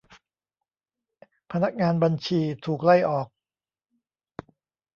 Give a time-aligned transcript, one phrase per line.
[1.51, 3.27] พนักงานบัญชี ถูกไล่ออก